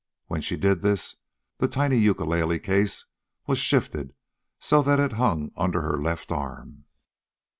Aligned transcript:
When 0.25 0.41
she 0.41 0.57
did 0.57 0.81
this, 0.81 1.17
the 1.59 1.67
tiny 1.67 1.97
ukulele 1.97 2.57
case 2.57 3.05
was 3.45 3.59
shifted 3.59 4.15
so 4.57 4.81
that 4.81 4.99
it 4.99 5.11
hung 5.13 5.51
under 5.55 5.83
her 5.83 6.01
left 6.01 6.31
arm. 6.31 6.85